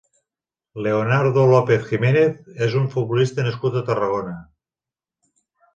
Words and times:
Leonardo 0.85 1.43
López 1.51 1.85
Jiménez 1.91 2.65
és 2.69 2.79
un 2.83 2.91
futbolista 2.97 3.47
nascut 3.49 3.79
a 3.83 3.87
Tarragona. 3.93 4.37